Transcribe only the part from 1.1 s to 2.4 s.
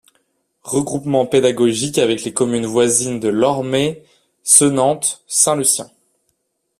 pédagogique avec les